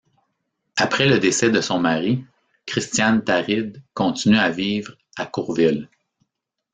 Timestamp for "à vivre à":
4.39-5.27